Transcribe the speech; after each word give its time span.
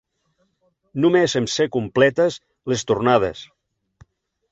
Només 1.03 1.35
em 1.39 1.47
sé 1.55 1.67
completes 1.75 2.39
les 2.73 2.85
tornades. 2.93 3.43